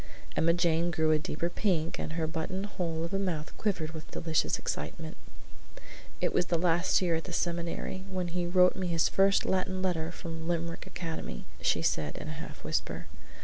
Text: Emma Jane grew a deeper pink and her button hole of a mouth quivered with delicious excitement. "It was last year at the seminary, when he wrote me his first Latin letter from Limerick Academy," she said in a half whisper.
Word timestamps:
Emma 0.35 0.51
Jane 0.51 0.89
grew 0.89 1.11
a 1.11 1.19
deeper 1.19 1.47
pink 1.47 1.99
and 1.99 2.13
her 2.13 2.25
button 2.25 2.63
hole 2.63 3.03
of 3.03 3.13
a 3.13 3.19
mouth 3.19 3.55
quivered 3.55 3.91
with 3.91 4.09
delicious 4.09 4.57
excitement. 4.57 5.15
"It 6.19 6.33
was 6.33 6.51
last 6.51 7.03
year 7.03 7.13
at 7.13 7.25
the 7.25 7.31
seminary, 7.31 8.03
when 8.09 8.29
he 8.29 8.47
wrote 8.47 8.75
me 8.75 8.87
his 8.87 9.07
first 9.07 9.45
Latin 9.45 9.83
letter 9.83 10.11
from 10.11 10.47
Limerick 10.47 10.87
Academy," 10.87 11.45
she 11.61 11.83
said 11.83 12.17
in 12.17 12.27
a 12.29 12.41
half 12.41 12.63
whisper. 12.63 13.05